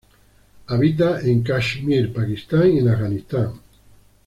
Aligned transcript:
Habita 0.65 1.19
en 1.19 1.43
Kashmir, 1.43 2.11
Pakistán 2.11 2.71
y 2.73 2.79
en 2.79 2.89
Afganistán. 2.89 3.51